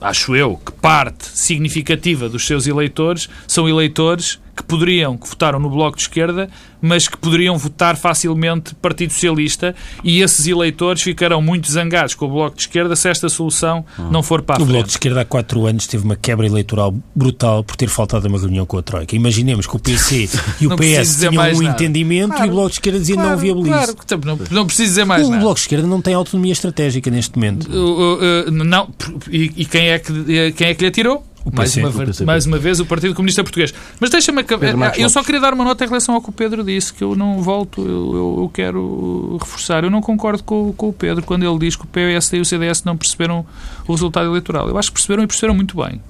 [0.00, 5.70] acho eu, que parte significativa dos seus eleitores são eleitores que poderiam, que votaram no
[5.70, 6.48] Bloco de Esquerda,
[6.84, 12.28] mas que poderiam votar facilmente Partido Socialista e esses eleitores ficarão muito zangados com o
[12.28, 14.10] Bloco de Esquerda se esta solução hum.
[14.10, 14.68] não for para a frente.
[14.68, 18.26] O Bloco de Esquerda há quatro anos teve uma quebra eleitoral brutal por ter faltado
[18.26, 19.16] a uma reunião com a Troika.
[19.16, 20.28] Imaginemos que o PC
[20.60, 21.64] e o PS tinham um nada.
[21.64, 23.94] entendimento claro, e o Bloco de Esquerda dizia claro, não viabiliza.
[23.94, 25.38] Claro, não, não preciso dizer mais o nada.
[25.38, 27.66] O Bloco de Esquerda não tem autonomia estratégica neste momento.
[27.66, 28.90] Uh, uh, não,
[29.30, 31.24] e, e, quem, é que, quem é que lhe atirou?
[31.52, 31.90] Mais, uma,
[32.24, 33.74] mais uma vez o Partido Comunista Português.
[34.00, 34.98] Mas deixa-me acabar.
[34.98, 37.14] Eu só queria dar uma nota em relação ao que o Pedro disse, que eu
[37.14, 39.84] não volto, eu, eu, eu quero reforçar.
[39.84, 42.44] Eu não concordo com, com, o Pedro quando ele diz que o PSD e o
[42.44, 43.44] CDS não perceberam
[43.86, 44.68] o resultado eleitoral.
[44.68, 46.00] Eu acho que perceberam e perceberam muito bem.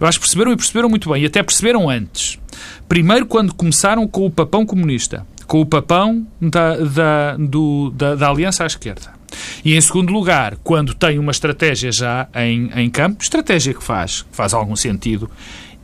[0.00, 2.38] Eu acho que perceberam e perceberam muito bem, e até perceberam antes.
[2.88, 8.28] Primeiro, quando começaram com o papão comunista, com o papão da, da, do, da, da
[8.28, 9.17] Aliança à Esquerda.
[9.64, 14.22] E em segundo lugar, quando tem uma estratégia já em, em campo, estratégia que faz,
[14.22, 15.30] que faz algum sentido,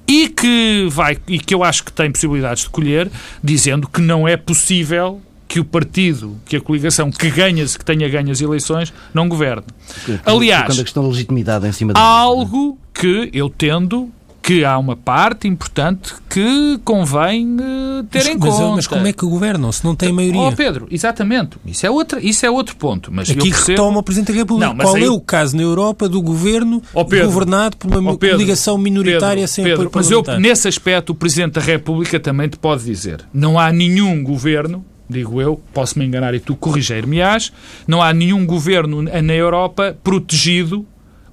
[0.06, 3.10] e que vai e que eu acho que tem possibilidades de colher,
[3.42, 8.08] dizendo que não é possível que o partido, que a coligação que ganha, que tenha
[8.08, 9.64] ganho as eleições, não governe.
[10.24, 14.10] Aliás, quando a questão da legitimidade em cima algo que eu tendo
[14.44, 18.72] que há uma parte importante que convém uh, ter mas, em mas, conta.
[18.76, 20.38] Mas como é que governam se não tem maioria?
[20.38, 21.56] Oh, Pedro, exatamente.
[21.64, 23.10] Isso é, outra, isso é outro ponto.
[23.10, 23.68] Mas Aqui percebo...
[23.70, 24.74] retoma o Presidente da República.
[24.74, 25.04] Não, Qual aí...
[25.04, 28.76] é o caso na Europa do governo oh, Pedro, governado por uma oh, Pedro, ligação
[28.76, 32.84] minoritária Pedro, sem Pedro, Mas eu, nesse aspecto, o Presidente da República também te pode
[32.84, 37.52] dizer não há nenhum governo digo eu, posso me enganar e tu corrigir-me-ás,
[37.86, 40.86] não há nenhum governo na Europa protegido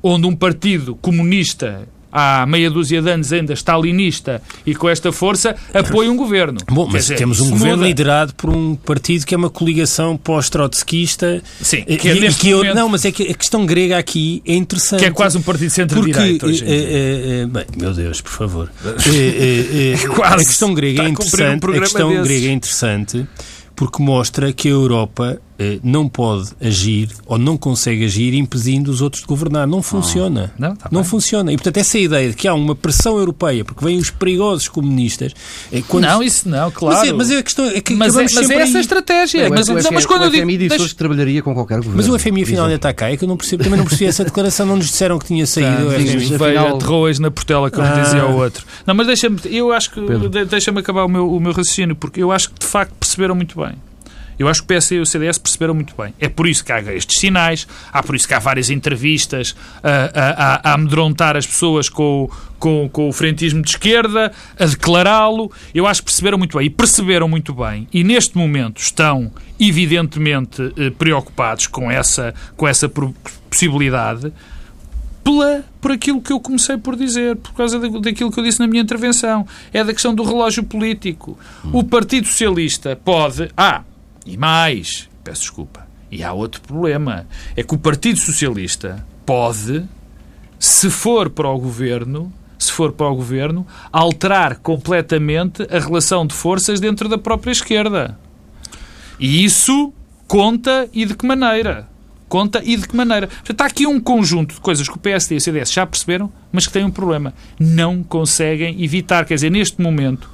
[0.04, 5.56] onde um partido comunista há meia dúzia de anos ainda stalinista e com esta força
[5.74, 6.60] apoia um governo.
[6.70, 7.88] Bom, mas dizer, temos um governo muda.
[7.88, 11.42] liderado por um partido que é uma coligação pós-trotskista.
[11.62, 14.54] Sim, que é e, que eu, Não, mas é que a questão grega aqui é
[14.54, 15.00] interessante.
[15.00, 18.72] Que é quase um partido centro-direita hoje é, é, bem, meu Deus, por favor.
[18.84, 20.34] é, quase.
[20.34, 21.66] A questão grega é interessante.
[21.66, 23.28] Um a questão grega é interessante
[23.76, 25.42] porque mostra que a Europa
[25.84, 29.68] não pode agir ou não consegue agir impedindo os outros de governar.
[29.68, 30.52] Não funciona.
[30.58, 31.52] Oh, não, tá não funciona.
[31.52, 35.34] E, portanto, essa ideia de que há uma pressão europeia, porque vêm os perigosos comunistas...
[35.72, 36.06] Eh, quando...
[36.06, 36.98] Não, isso não, claro.
[36.98, 39.50] Mas é, mas é a questão é que Mas é, mas é essa a estratégia.
[39.50, 40.44] mas, o, mas, mas quando o eu digo...
[40.44, 41.98] FMI disse que trabalharia com qualquer governo.
[41.98, 43.12] Mas o FMI afinal ainda está cá.
[43.12, 44.66] É que eu não percebo, também não percebi essa declaração.
[44.66, 45.90] Não nos disseram que tinha saído.
[45.90, 46.58] Tá, o FMI.
[46.58, 48.02] aterrou hoje na portela, como ah.
[48.02, 48.66] dizia o outro.
[48.86, 49.40] Não, mas deixa-me...
[49.46, 50.02] Eu acho que...
[50.50, 53.60] Deixa-me acabar o meu, o meu raciocínio, porque eu acho que, de facto, perceberam muito
[53.60, 53.74] bem
[54.38, 56.14] Eu acho que o PS e o CDS perceberam muito bem.
[56.20, 60.70] É por isso que há estes sinais, há por isso que há várias entrevistas a,
[60.70, 65.52] a, a amedrontar as pessoas com, com, com o frentismo de esquerda, a declará-lo.
[65.74, 66.68] Eu acho que perceberam muito bem.
[66.68, 67.88] E perceberam muito bem.
[67.94, 72.90] E neste momento estão, evidentemente, eh, preocupados com essa, com essa
[73.50, 74.32] possibilidade
[75.24, 78.68] pela, por aquilo que eu comecei por dizer, por causa daquilo que eu disse na
[78.68, 79.46] minha intervenção.
[79.74, 81.38] É da questão do relógio político.
[81.72, 83.50] O Partido Socialista pode.
[83.56, 83.84] Ah,
[84.26, 85.88] e mais, peço desculpa.
[86.12, 87.26] E há outro problema.
[87.56, 89.86] É que o Partido Socialista pode,
[90.60, 96.34] se for para o governo, se for para o governo, alterar completamente a relação de
[96.36, 98.20] forças dentro da própria esquerda.
[99.20, 99.94] E isso
[100.28, 101.88] conta e de que maneira?
[102.28, 103.28] Conta e de que maneira?
[103.50, 106.66] está aqui um conjunto de coisas que o PSD e o CDS já perceberam, mas
[106.66, 107.34] que têm um problema.
[107.60, 109.26] Não conseguem evitar.
[109.26, 110.30] Quer dizer, neste momento,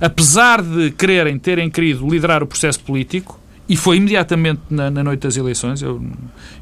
[0.00, 5.20] apesar de quererem, terem querido liderar o processo político, e foi imediatamente na, na, noite
[5.20, 5.80] das eleições.
[5.80, 6.02] Eu,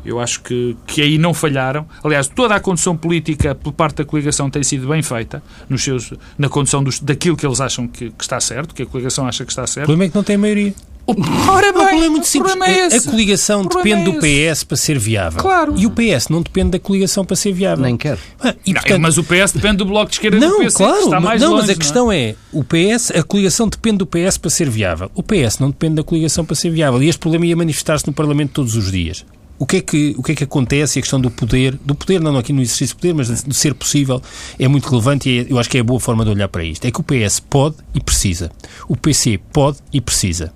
[0.04, 1.86] eu acho que, que aí não falharam.
[2.04, 6.12] Aliás, toda a condução política por parte da coligação tem sido bem feita nos seus,
[6.36, 9.42] na condução dos, daquilo que eles acham que, que, está certo, que a coligação acha
[9.46, 9.86] que está certo.
[9.86, 10.74] O problema é que não tem maioria.
[11.08, 12.54] Ora bem, o problema é muito simples.
[12.60, 15.40] É a coligação depende é do PS para ser viável.
[15.40, 15.74] Claro.
[15.78, 17.82] E o PS não depende da coligação para ser viável.
[17.82, 18.18] Nem quer.
[18.38, 19.00] Ah, e, não, portanto...
[19.00, 21.52] Mas o PS depende do Bloco de Esquerda não, do PC, claro, está mais não,
[21.52, 22.18] longe, mas a questão é?
[22.18, 25.10] é, o PS, a coligação depende do PS para ser viável.
[25.14, 27.02] O PS não depende da coligação para ser viável.
[27.02, 29.24] E este problema ia manifestar-se no Parlamento todos os dias.
[29.58, 30.98] O que, é que, o que é que acontece?
[30.98, 33.48] A questão do poder, do poder, não, não aqui no exercício de poder, mas de,
[33.48, 34.22] de ser possível,
[34.58, 36.62] é muito relevante e é, eu acho que é a boa forma de olhar para
[36.62, 36.84] isto.
[36.84, 38.52] É que o PS pode e precisa.
[38.86, 40.52] O PC pode e precisa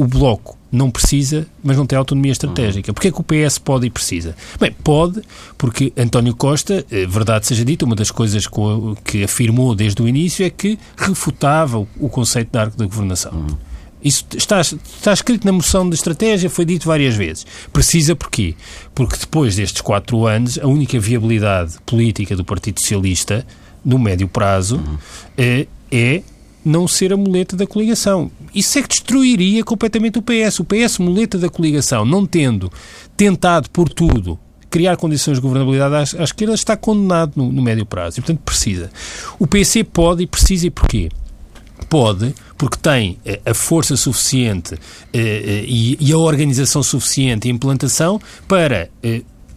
[0.00, 2.90] o Bloco não precisa, mas não tem autonomia estratégica.
[2.90, 4.34] Porquê é que o PS pode e precisa?
[4.58, 5.20] Bem, pode,
[5.58, 8.46] porque António Costa, eh, verdade seja dita, uma das coisas
[9.04, 13.32] que afirmou desde o início é que refutava o conceito da arco da governação.
[13.32, 13.58] Uhum.
[14.02, 17.44] Isso está, está escrito na moção de estratégia, foi dito várias vezes.
[17.70, 18.54] Precisa porquê?
[18.94, 23.46] Porque depois destes quatro anos, a única viabilidade política do Partido Socialista,
[23.84, 24.96] no médio prazo, uhum.
[25.36, 26.22] é, é
[26.64, 28.30] não ser a muleta da coligação.
[28.54, 30.60] Isso é que destruiria completamente o PS.
[30.60, 32.70] O PS, muleta da coligação, não tendo
[33.16, 34.38] tentado por tudo
[34.70, 38.18] criar condições de governabilidade à, à esquerda, está condenado no, no, médio prazo.
[38.18, 38.90] E, portanto, precisa.
[39.38, 41.10] O PC pode e precisa e porquê?
[41.88, 44.74] Pode, porque tem eh, a força suficiente
[45.12, 48.88] eh, eh, e, e, a organização suficiente e a implantação para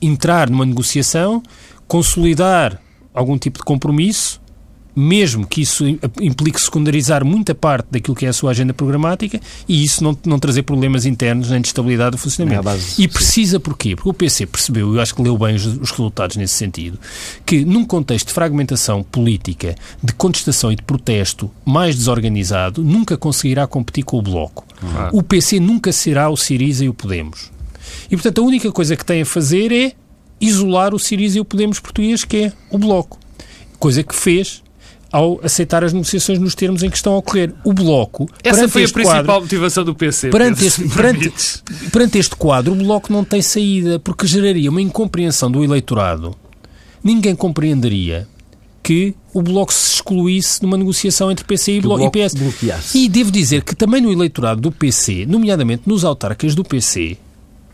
[0.02, 1.44] entrar numa negociação,
[1.88, 2.82] consolidar
[3.14, 4.42] algum tipo de compromisso
[4.96, 5.86] mesmo que isso
[6.22, 10.40] implique secundarizar muita parte daquilo que é a sua agenda programática e isso não, não
[10.40, 12.64] trazer problemas internos nem de estabilidade do funcionamento.
[12.64, 13.64] Base, e precisa sim.
[13.64, 13.96] porquê?
[13.96, 17.00] Porque o PC percebeu, eu acho que leu bem os, os, resultados nesse sentido,
[17.46, 23.66] que num contexto de fragmentação política, de contestação e de protesto mais desorganizado, nunca conseguirá
[23.68, 24.66] competir com o Bloco.
[24.82, 25.10] Ah.
[25.12, 27.52] O PC nunca será o Siriza e o Podemos.
[28.10, 29.94] E, portanto, a única coisa que tem a fazer é
[30.40, 33.20] isolar o Siriza e o Podemos português, que é o Bloco.
[33.80, 34.63] Coisa que fez
[35.14, 37.54] ao aceitar as negociações nos termos em que estão a ocorrer.
[37.64, 38.28] O Bloco.
[38.44, 40.32] Essa foi a principal quadro, motivação do PC.
[40.32, 41.34] Perante este, perante,
[41.92, 46.36] perante este quadro, o Bloco não tem saída, porque geraria uma incompreensão do eleitorado.
[47.04, 48.28] Ninguém compreenderia
[48.82, 52.34] que o Bloco se excluísse numa negociação entre PC e, Bloco, e PS.
[52.34, 52.98] Bloqueasse.
[52.98, 57.18] E devo dizer que também no eleitorado do PC, nomeadamente nos autarcas do PC,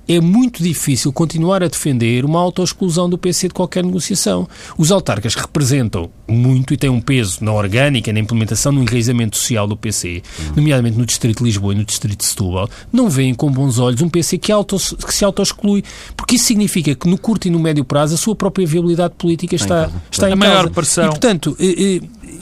[0.09, 4.47] é muito difícil continuar a defender uma autoexclusão do PC de qualquer negociação.
[4.75, 9.67] Os autarcas representam muito e têm um peso na orgânica, na implementação, no enraizamento social
[9.67, 10.23] do PC,
[10.55, 14.01] nomeadamente no Distrito de Lisboa e no Distrito de Setúbal, não veem com bons olhos
[14.01, 15.83] um PC que, auto, que se autoexclui,
[16.17, 19.55] porque isso significa que no curto e no médio prazo a sua própria viabilidade política
[19.55, 21.05] está, está em, a maior pressão.
[21.05, 22.01] E, portanto, eh, eh,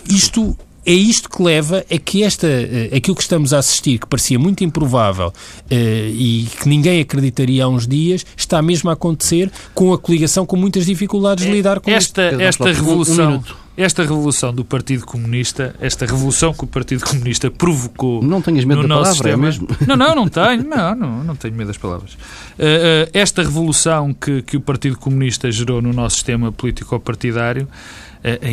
[0.10, 4.08] isto é isto que leva a que esta, eh, aquilo que estamos a assistir, que
[4.08, 5.34] parecia muito improvável uh,
[5.69, 10.56] e que ninguém acreditaria há uns dias, está mesmo a acontecer com a coligação com
[10.56, 12.41] muitas dificuldades de lidar com esta, isto.
[12.41, 13.43] Esta revolução...
[13.63, 18.23] Um esta revolução do Partido Comunista, esta revolução que o Partido Comunista provocou.
[18.23, 19.67] Não tenhas medo da palavra, é sistema, é mesmo?
[19.86, 22.13] Não, não, não tenho, não, não, não tenho medo das palavras.
[22.13, 28.06] Uh, uh, esta revolução que, que o Partido Comunista gerou no nosso sistema político-partidário eh,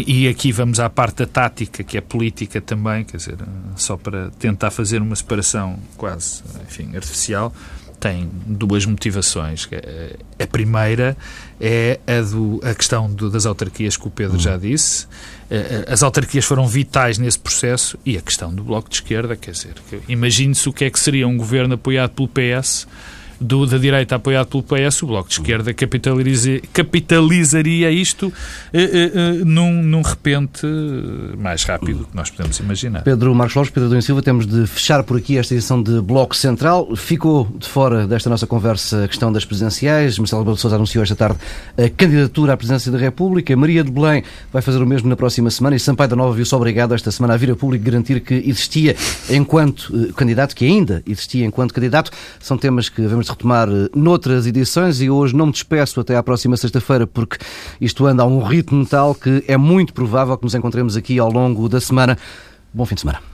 [0.07, 3.37] e aqui vamos à parte da tática, que é política também, quer dizer,
[3.77, 7.53] só para tentar fazer uma separação quase, enfim, artificial,
[8.05, 9.67] tem duas motivações.
[9.73, 11.17] Eh, a primeira
[11.59, 15.07] é a, do, a questão do, das autarquias que o Pedro já disse.
[15.51, 19.53] Eh, as autarquias foram vitais nesse processo e a questão do Bloco de Esquerda, quer
[19.53, 19.75] dizer,
[20.07, 22.87] imagine-se o que é que seria um governo apoiado pelo PS
[23.45, 28.33] do, da direita apoiado pelo PS, o Bloco de Esquerda capitaliza, capitalizaria isto
[28.73, 30.67] eh, eh, eh num, num repente
[31.37, 33.03] mais rápido do que nós podemos imaginar.
[33.03, 36.35] Pedro Marcos Lopes, Pedro Domingos Silva, temos de fechar por aqui esta edição de Bloco
[36.35, 36.97] Central.
[36.97, 40.19] Ficou de fora desta nossa conversa a questão das presidenciais.
[40.19, 41.39] Marcelo Rebelo de Sousa anunciou esta tarde
[41.77, 43.55] a candidatura à presidência da República.
[43.57, 44.23] Maria de Belém
[44.53, 47.35] vai fazer o mesmo na próxima semana e Sampaio da Nova viu-se obrigado esta semana
[47.35, 48.97] a vir a público garantir que existia
[49.29, 52.11] enquanto eh, candidato, que ainda existia enquanto candidato.
[52.41, 56.23] São temas que devemos retomar eh, noutras edições e hoje não me despeço até à
[56.23, 57.37] próxima sexta-feira porque
[57.81, 61.31] isto anda a um ritmo tal que é muito provável que nos encontremos aqui ao
[61.31, 62.17] longo da semana.
[62.73, 63.34] Bom fim de semana.